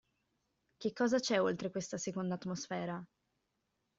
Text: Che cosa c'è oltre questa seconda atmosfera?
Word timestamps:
Che 0.77 0.93
cosa 0.93 1.19
c'è 1.19 1.39
oltre 1.39 1.69
questa 1.69 1.99
seconda 1.99 2.33
atmosfera? 2.33 3.05